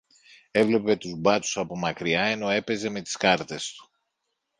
[0.51, 3.91] έβλεπε τους μπάτσους από μακριά ενώ έπαιζε με τις κάρτες του.